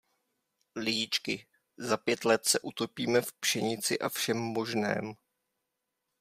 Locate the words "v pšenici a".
3.21-4.09